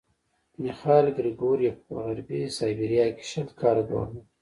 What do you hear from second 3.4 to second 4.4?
کاله ګورنر وو.